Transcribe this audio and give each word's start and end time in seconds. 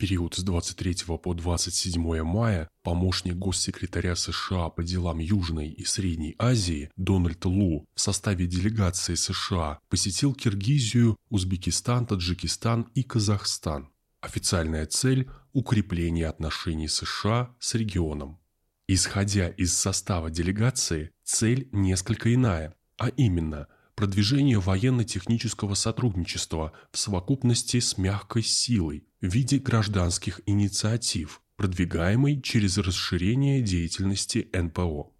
период 0.00 0.34
с 0.34 0.42
23 0.42 1.18
по 1.22 1.34
27 1.34 2.22
мая 2.22 2.70
помощник 2.82 3.34
госсекретаря 3.34 4.16
США 4.16 4.70
по 4.70 4.82
делам 4.82 5.18
Южной 5.18 5.68
и 5.68 5.84
Средней 5.84 6.34
Азии 6.38 6.90
Дональд 6.96 7.44
Лу 7.44 7.86
в 7.94 8.00
составе 8.00 8.46
делегации 8.46 9.14
США 9.14 9.78
посетил 9.90 10.34
Киргизию, 10.34 11.16
Узбекистан, 11.28 12.06
Таджикистан 12.06 12.88
и 12.94 13.02
Казахстан. 13.02 13.90
Официальная 14.22 14.86
цель– 14.86 15.28
укрепление 15.52 16.28
отношений 16.28 16.88
США 16.88 17.54
с 17.58 17.74
регионом. 17.74 18.40
Исходя 18.88 19.48
из 19.50 19.74
состава 19.74 20.30
делегации, 20.30 21.10
цель 21.24 21.68
несколько 21.72 22.34
иная, 22.34 22.74
а 22.96 23.08
именно– 23.08 23.68
продвижение 24.00 24.58
военно-технического 24.58 25.74
сотрудничества 25.74 26.72
в 26.90 26.96
совокупности 26.96 27.80
с 27.80 27.98
мягкой 27.98 28.42
силой 28.42 29.04
в 29.20 29.26
виде 29.26 29.58
гражданских 29.58 30.40
инициатив, 30.46 31.42
продвигаемой 31.56 32.40
через 32.40 32.78
расширение 32.78 33.60
деятельности 33.60 34.48
НПО. 34.54 35.10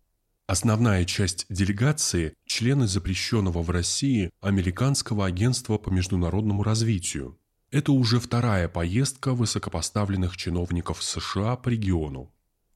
Основная 0.47 1.05
часть 1.05 1.45
делегации– 1.51 2.33
члены 2.47 2.87
запрещенного 2.87 3.63
в 3.63 3.69
России 3.69 4.31
Американского 4.41 5.27
агентства 5.27 5.77
по 5.77 5.91
международному 5.91 6.63
развитию. 6.63 7.39
Это 7.71 7.93
уже 7.93 8.19
вторая 8.19 8.67
поездка 8.67 9.35
высокопоставленных 9.35 10.39
чиновников 10.39 11.03
США 11.03 11.57
по 11.57 11.69
региону. 11.69 12.33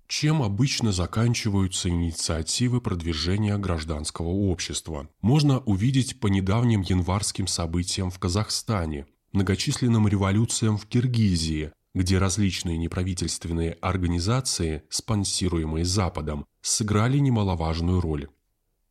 Чем 0.07 0.43
обычно 0.43 0.93
заканчиваются 0.93 1.89
инициативы 1.89 2.81
продвижения 2.81 3.57
гражданского 3.57 4.29
общества? 4.29 5.09
Можно 5.23 5.61
увидеть 5.61 6.21
по 6.21 6.27
недавним 6.27 6.83
январским 6.83 7.47
событиям 7.47 8.11
в 8.11 8.19
Казахстане, 8.19 9.07
многочисленным 9.33 10.07
революциям 10.07 10.77
в 10.77 10.87
Киргизии, 10.87 11.73
где 11.95 12.19
различные 12.19 12.77
неправительственные 12.77 13.73
организации, 13.81 14.83
спонсируемые 14.91 15.85
Западом, 15.85 16.47
сыграли 16.61 17.19
немаловажную 17.19 18.01
роль. 18.01 18.29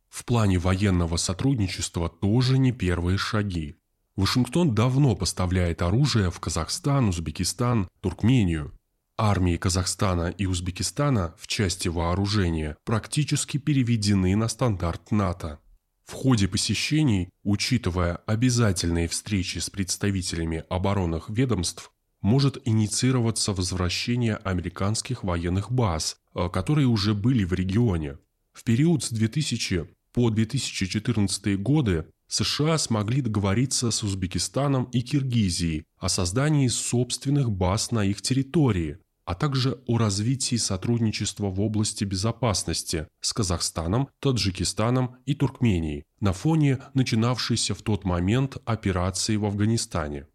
В 0.08 0.24
плане 0.24 0.58
военного 0.58 1.16
сотрудничества 1.16 2.08
тоже 2.08 2.58
не 2.58 2.72
первые 2.72 3.18
шаги. 3.18 3.76
Вашингтон 4.16 4.74
давно 4.74 5.16
поставляет 5.16 5.82
оружие 5.82 6.30
в 6.30 6.38
Казахстан, 6.38 7.08
Узбекистан, 7.08 7.88
Туркмению. 8.00 8.72
Армии 9.16 9.56
Казахстана 9.56 10.34
и 10.36 10.46
Узбекистана 10.46 11.34
в 11.38 11.46
части 11.46 11.86
вооружения 11.86 12.76
практически 12.84 13.58
переведены 13.58 14.34
на 14.34 14.48
стандарт 14.48 15.12
НАТО. 15.12 15.60
В 16.04 16.12
ходе 16.12 16.48
посещений, 16.48 17.30
учитывая 17.44 18.16
обязательные 18.26 19.06
встречи 19.06 19.58
с 19.58 19.70
представителями 19.70 20.64
оборонных 20.68 21.30
ведомств, 21.30 21.92
может 22.22 22.58
инициироваться 22.64 23.52
возвращение 23.52 24.36
американских 24.36 25.22
военных 25.22 25.70
баз, 25.70 26.16
э, 26.34 26.48
которые 26.48 26.88
уже 26.88 27.14
были 27.14 27.44
в 27.44 27.52
регионе. 27.52 28.18
В 28.52 28.64
период 28.64 29.04
с 29.04 29.10
2000 29.10 29.86
по 30.12 30.30
2014 30.30 31.56
годы 31.56 32.06
США 32.26 32.78
смогли 32.78 33.20
договориться 33.20 33.90
с 33.90 34.02
Узбекистаном 34.02 34.84
и 34.84 35.02
Киргизией 35.02 35.84
о 35.98 36.08
создании 36.08 36.68
собственных 36.68 37.50
баз 37.50 37.90
на 37.90 38.04
их 38.04 38.22
территории, 38.22 38.98
а 39.24 39.34
также 39.34 39.82
о 39.86 39.98
развитии 39.98 40.56
сотрудничества 40.56 41.48
в 41.48 41.60
области 41.60 42.04
безопасности 42.04 43.08
с 43.20 43.32
Казахстаном, 43.32 44.08
Таджикистаном 44.20 45.16
и 45.26 45.34
Туркменией 45.34 46.04
на 46.20 46.32
фоне 46.32 46.80
начинавшейся 46.94 47.74
в 47.74 47.82
тот 47.82 48.04
момент 48.04 48.56
операции 48.64 49.36
в 49.36 49.44
Афганистане. 49.44 50.26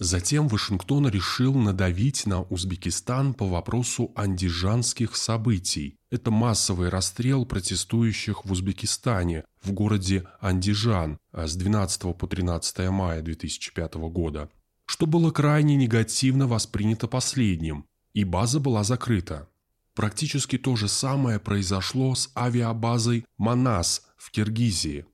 Затем 0.00 0.46
Вашингтон 0.46 1.08
решил 1.08 1.54
надавить 1.54 2.24
на 2.24 2.42
Узбекистан 2.42 3.34
по 3.34 3.46
вопросу 3.46 4.12
андижанских 4.14 5.16
событий. 5.16 5.96
Это 6.10 6.30
массовый 6.30 6.88
расстрел 6.88 7.44
протестующих 7.44 8.44
в 8.44 8.52
Узбекистане 8.52 9.44
в 9.60 9.72
городе 9.72 10.24
Андижан 10.40 11.18
с 11.32 11.56
12 11.56 12.16
по 12.16 12.26
13 12.28 12.90
мая 12.90 13.22
2005 13.22 13.94
года, 13.94 14.48
что 14.86 15.06
было 15.06 15.32
крайне 15.32 15.74
негативно 15.74 16.46
воспринято 16.46 17.08
последним, 17.08 17.84
и 18.12 18.24
база 18.24 18.60
была 18.60 18.84
закрыта. 18.84 19.48
Практически 19.94 20.58
то 20.58 20.76
же 20.76 20.88
самое 20.88 21.38
произошло 21.38 22.14
с 22.14 22.30
авиабазой 22.36 23.24
«Манас» 23.36 24.06
в 24.16 24.30
Киргизии. 24.30 25.06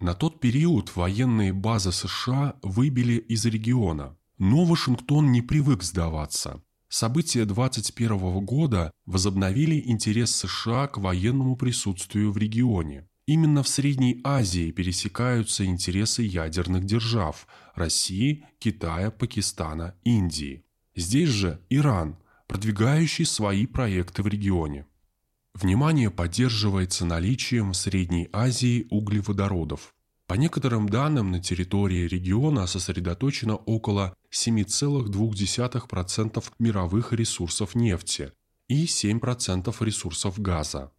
На 0.00 0.14
тот 0.14 0.40
период 0.40 0.94
военные 0.94 1.52
базы 1.52 1.92
США 1.92 2.56
выбили 2.62 3.14
из 3.16 3.44
региона, 3.46 4.16
но 4.38 4.64
Вашингтон 4.64 5.32
не 5.32 5.42
привык 5.42 5.82
сдаваться. 5.82 6.62
События 6.88 7.44
21 7.44 8.44
года 8.44 8.92
возобновили 9.06 9.82
интерес 9.86 10.34
США 10.36 10.86
к 10.86 10.98
военному 10.98 11.56
присутствию 11.56 12.30
в 12.30 12.36
регионе. 12.36 13.08
Именно 13.26 13.62
в 13.62 13.68
Средней 13.68 14.20
Азии 14.22 14.70
пересекаются 14.70 15.64
интересы 15.64 16.22
ядерных 16.22 16.84
держав– 16.84 17.48
России, 17.74 18.46
Китая, 18.58 19.10
Пакистана, 19.10 19.96
Индии. 20.04 20.65
Здесь 20.96 21.28
же 21.28 21.60
Иран, 21.68 22.16
продвигающий 22.48 23.26
свои 23.26 23.66
проекты 23.66 24.22
в 24.22 24.26
регионе. 24.26 24.86
Внимание 25.52 26.10
поддерживается 26.10 27.04
наличием 27.04 27.72
в 27.72 27.76
Средней 27.76 28.30
Азии 28.32 28.86
углеводородов. 28.90 29.94
По 30.26 30.34
некоторым 30.34 30.88
данным, 30.88 31.30
на 31.30 31.40
территории 31.40 32.08
региона 32.08 32.66
сосредоточено 32.66 33.56
около 33.56 34.16
7,2% 34.32 36.44
мировых 36.58 37.12
ресурсов 37.12 37.74
нефти 37.74 38.32
и 38.68 38.86
7% 38.86 39.84
ресурсов 39.84 40.40
газа. 40.40 40.92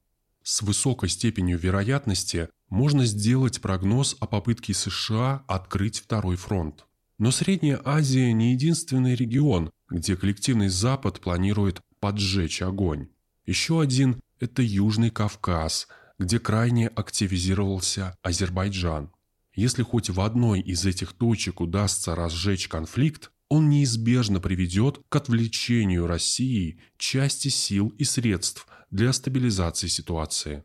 С 0.44 0.62
высокой 0.62 1.10
степенью 1.10 1.58
вероятности 1.58 2.50
можно 2.70 3.04
сделать 3.06 3.62
прогноз 3.62 4.16
о 4.20 4.28
попытке 4.28 4.76
США 4.76 5.44
открыть 5.48 6.00
второй 6.00 6.36
фронт. 6.36 6.86
Но 7.18 7.32
Средняя 7.32 7.82
Азия 7.84 8.32
не 8.32 8.54
единственный 8.54 9.16
регион, 9.16 9.72
где 9.90 10.16
коллективный 10.16 10.70
Запад 10.70 11.20
планирует 11.20 11.82
поджечь 12.00 12.62
огонь. 12.62 13.10
Еще 13.46 13.82
один– 13.82 14.20
это 14.40 14.62
Южный 14.62 15.10
Кавказ, 15.10 15.88
где 16.20 16.40
крайне 16.40 16.88
активизировался 16.88 18.16
Азербайджан. 18.22 19.12
Если 19.56 19.84
хоть 19.84 20.10
в 20.10 20.22
одной 20.22 20.62
из 20.62 20.86
этих 20.86 21.14
точек 21.14 21.62
удастся 21.62 22.14
разжечь 22.14 22.68
конфликт, 22.68 23.32
он 23.50 23.70
неизбежно 23.70 24.40
приведет 24.40 25.00
к 25.10 25.16
отвлечению 25.16 26.06
России 26.06 26.80
части 26.98 27.48
сил 27.48 27.88
и 27.98 28.04
средств 28.04 28.68
для 28.92 29.14
стабилизации 29.14 29.88
ситуации. 29.88 30.64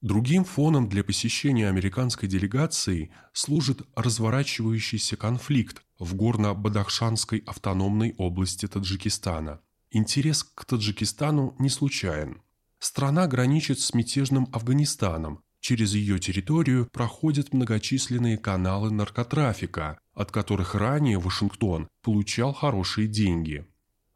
Другим 0.00 0.44
фоном 0.44 0.88
для 0.88 1.04
посещения 1.04 1.68
американской 1.68 2.28
делегации 2.28 3.10
служит 3.32 3.82
разворачивающийся 3.94 5.16
конфликт 5.16 5.82
в 5.98 6.14
горно-бадахшанской 6.14 7.42
автономной 7.46 8.14
области 8.18 8.66
Таджикистана. 8.66 9.60
Интерес 9.90 10.42
к 10.42 10.64
Таджикистану 10.64 11.54
не 11.58 11.68
случайен. 11.68 12.42
Страна 12.78 13.26
граничит 13.26 13.80
с 13.80 13.94
мятежным 13.94 14.48
Афганистаном, 14.52 15.42
через 15.60 15.94
ее 15.94 16.18
территорию 16.18 16.88
проходят 16.92 17.54
многочисленные 17.54 18.36
каналы 18.36 18.90
наркотрафика, 18.90 19.98
от 20.12 20.30
которых 20.30 20.74
ранее 20.74 21.18
Вашингтон 21.18 21.88
получал 22.02 22.52
хорошие 22.52 23.08
деньги. 23.08 23.66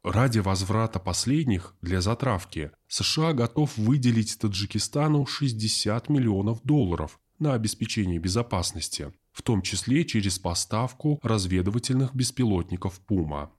Ради 0.03 0.39
возврата 0.39 0.99
последних 0.99 1.75
для 1.81 2.01
затравки 2.01 2.71
США 2.87 3.33
готов 3.33 3.77
выделить 3.77 4.37
Таджикистану 4.37 5.25
60 5.25 6.07
миллионов 6.09 6.61
долларов 6.63 7.19
на 7.39 7.53
обеспечение 7.53 8.19
безопасности, 8.19 9.11
в 9.39 9.41
том 9.41 9.61
числе 9.61 10.03
через 10.03 10.37
поставку 10.37 11.17
разведывательных 11.23 12.13
беспилотников 12.13 12.99
«Пума». 12.99 13.51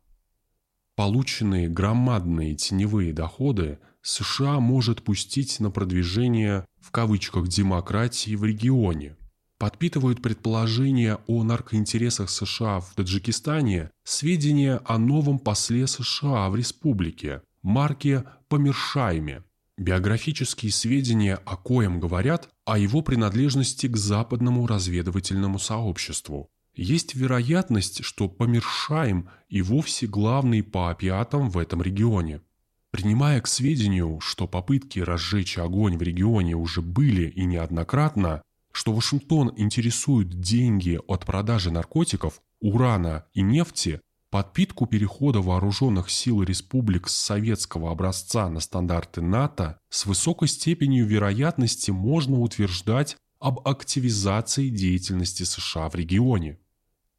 Полученные 0.95 1.71
громадные 1.71 2.55
теневые 2.55 3.15
доходы 3.15 3.79
США 4.03 4.61
может 4.61 5.03
пустить 5.03 5.59
на 5.59 5.71
продвижение 5.71 6.67
в 6.79 6.91
кавычках 6.91 7.49
демократии 7.49 8.37
в 8.37 8.45
регионе, 8.45 9.17
подпитывают 9.57 10.21
предположения 10.21 11.19
о 11.27 11.43
наркоинтересах 11.45 12.29
США 12.29 12.81
в 12.81 12.93
Таджикистане 12.95 13.91
сведения 14.05 14.83
о 14.85 14.99
новом 14.99 15.39
после 15.39 15.87
США 15.87 16.51
в 16.51 16.57
республике, 16.57 17.41
Марке 17.63 18.25
Помершайме. 18.49 19.45
Биографические 19.81 20.73
сведения 20.73 21.37
о 21.47 21.57
коем 21.57 22.01
говорят 22.01 22.51
о 22.67 22.77
его 22.77 23.01
принадлежности 23.01 23.87
к 23.87 23.97
западному 23.97 24.67
разведывательному 24.67 25.59
сообществу. 25.59 26.51
Есть 26.75 27.15
вероятность, 27.15 28.05
что 28.05 28.29
Помершайм 28.29 29.31
и 29.49 29.63
вовсе 29.63 30.07
главный 30.07 30.63
по 30.63 30.91
опиатам 30.91 31.49
в 31.49 31.57
этом 31.57 31.81
регионе. 31.81 32.43
Принимая 32.91 33.41
к 33.41 33.47
сведению, 33.47 34.21
что 34.21 34.47
попытки 34.47 34.99
разжечь 34.99 35.57
огонь 35.57 35.97
в 35.97 36.03
регионе 36.03 36.57
уже 36.57 36.83
были 36.83 37.31
и 37.31 37.47
неоднократно, 37.47 38.43
что 38.73 38.93
Вашингтон 38.93 39.51
интересует 39.57 40.29
деньги 40.29 41.01
от 41.09 41.25
продажи 41.25 41.71
наркотиков, 41.71 42.43
урана 42.61 43.25
и 43.33 43.41
нефти, 43.41 44.03
Подпитку 44.31 44.87
перехода 44.87 45.41
вооруженных 45.41 46.09
сил 46.09 46.45
республик 46.45 47.09
с 47.09 47.17
советского 47.17 47.91
образца 47.91 48.49
на 48.49 48.61
стандарты 48.61 49.21
НАТО 49.21 49.81
с 49.89 50.07
высокой 50.07 50.47
степенью 50.47 51.05
вероятности 51.05 51.91
можно 51.91 52.39
утверждать 52.39 53.17
об 53.41 53.67
активизации 53.67 54.69
деятельности 54.69 55.43
США 55.43 55.89
в 55.89 55.97
регионе. 55.97 56.61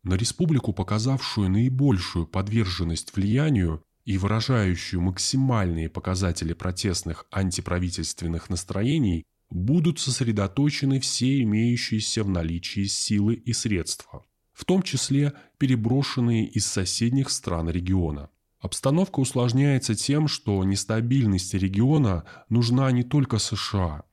На 0.04 0.14
республику, 0.14 0.72
показавшую 0.72 1.50
наибольшую 1.50 2.28
подверженность 2.28 3.14
влиянию 3.14 3.84
и 4.06 4.18
выражающую 4.18 5.02
максимальные 5.02 5.90
показатели 5.90 6.54
протестных 6.54 7.26
антиправительственных 7.30 8.50
настроений, 8.50 9.26
будут 9.50 10.00
сосредоточены 10.00 11.02
все 11.02 11.42
имеющиеся 11.42 12.24
в 12.24 12.30
наличии 12.30 12.86
силы 12.86 13.34
и 13.34 13.52
средства 13.52 14.24
в 14.62 14.66
том 14.66 14.84
числе 14.84 15.34
переброшенные 15.58 16.46
из 16.46 16.68
соседних 16.68 17.32
стран 17.32 17.68
региона. 17.68 18.30
Обстановка 18.60 19.20
усложняется 19.20 19.96
тем, 19.96 20.28
что 20.28 20.64
нестабильность 20.64 21.56
региона 21.56 22.26
нужна 22.48 22.92
не 22.92 23.02
только 23.02 23.40
США. 23.40 24.04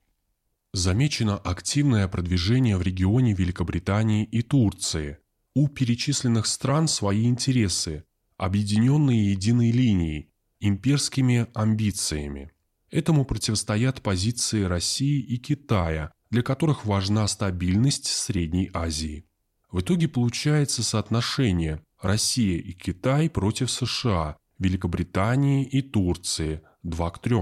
Замечено 0.73 1.37
активное 1.37 2.07
продвижение 2.07 2.77
в 2.77 2.81
регионе 2.81 3.35
Великобритании 3.35 4.23
и 4.23 4.41
Турции. 4.41 5.19
У 5.53 5.67
перечисленных 5.67 6.47
стран 6.47 6.87
свои 6.87 7.25
интересы, 7.25 8.05
объединенные 8.37 9.29
единой 9.29 9.69
линией, 9.69 10.31
имперскими 10.59 11.45
амбициями. 11.53 12.51
Этому 12.89 13.23
противостоят 13.23 14.01
позиции 14.01 14.63
России 14.63 15.21
и 15.21 15.37
Китая, 15.37 16.11
для 16.31 16.41
которых 16.41 16.87
важна 16.87 17.27
стабильность 17.27 18.07
Средней 18.07 18.71
Азии. 18.73 19.28
В 19.71 19.81
итоге 19.81 20.07
получается 20.07 20.83
соотношение 20.83 21.81
Россия 22.01 22.57
и 22.57 22.73
Китай 22.73 23.29
против 23.29 23.69
США, 23.69 24.37
Великобритании 24.57 25.63
и 25.63 25.81
Турции 25.81 26.61
2 26.83 27.09
к 27.11 27.19
3. 27.19 27.37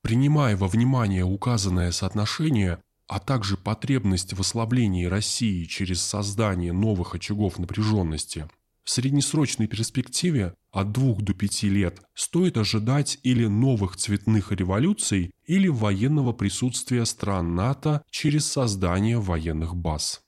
Принимая 0.00 0.56
во 0.56 0.66
внимание 0.66 1.24
указанное 1.24 1.92
соотношение, 1.92 2.82
а 3.06 3.20
также 3.20 3.56
потребность 3.56 4.32
в 4.32 4.40
ослаблении 4.40 5.04
России 5.04 5.64
через 5.64 6.00
создание 6.00 6.72
новых 6.72 7.14
очагов 7.14 7.58
напряженности, 7.58 8.48
в 8.82 8.90
среднесрочной 8.90 9.66
перспективе 9.66 10.54
от 10.70 10.92
2 10.92 11.16
до 11.16 11.34
5 11.34 11.62
лет 11.64 12.00
стоит 12.14 12.56
ожидать 12.56 13.18
или 13.24 13.46
новых 13.46 13.96
цветных 13.96 14.52
революций, 14.52 15.32
или 15.44 15.68
военного 15.68 16.32
присутствия 16.32 17.04
стран 17.04 17.54
НАТО 17.56 18.02
через 18.10 18.46
создание 18.46 19.18
военных 19.18 19.74
баз. 19.74 20.22